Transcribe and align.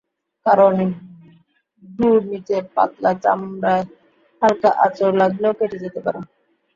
কারণ, 0.45 0.75
ভ্রুর 1.83 2.19
নিচের 2.25 2.63
পাতলা 2.75 3.11
চামড়ায় 3.23 3.85
হালকা 4.41 4.69
আঁচড় 4.83 5.13
লাগলেও 5.21 5.53
কেটে 5.59 5.77
যেতে 5.83 5.99
পারে। 6.05 6.19